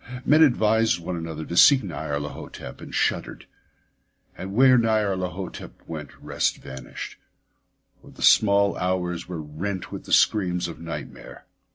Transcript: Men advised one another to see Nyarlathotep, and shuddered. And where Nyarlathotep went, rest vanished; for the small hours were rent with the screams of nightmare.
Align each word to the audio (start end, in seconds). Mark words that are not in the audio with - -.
Men 0.25 0.41
advised 0.41 0.99
one 0.99 1.15
another 1.15 1.45
to 1.45 1.55
see 1.55 1.77
Nyarlathotep, 1.77 2.81
and 2.81 2.91
shuddered. 2.91 3.45
And 4.35 4.51
where 4.55 4.75
Nyarlathotep 4.75 5.73
went, 5.85 6.17
rest 6.19 6.57
vanished; 6.57 7.17
for 8.01 8.09
the 8.09 8.23
small 8.23 8.75
hours 8.77 9.27
were 9.27 9.43
rent 9.43 9.91
with 9.91 10.05
the 10.05 10.11
screams 10.11 10.67
of 10.67 10.79
nightmare. 10.79 11.45